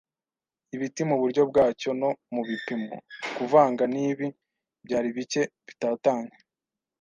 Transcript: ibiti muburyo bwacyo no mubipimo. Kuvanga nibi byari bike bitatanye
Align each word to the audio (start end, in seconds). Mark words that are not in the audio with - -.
ibiti 0.75 1.01
muburyo 1.09 1.41
bwacyo 1.49 1.89
no 2.01 2.09
mubipimo. 2.33 2.95
Kuvanga 3.35 3.83
nibi 3.93 4.27
byari 4.85 5.09
bike 5.17 5.41
bitatanye 5.65 6.35